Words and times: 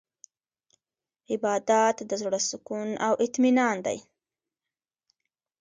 عبادت 1.31 1.97
د 2.09 2.11
زړه 2.21 2.39
سکون 2.49 2.89
او 3.05 3.13
اطمینان 3.25 3.77
دی. 3.85 3.97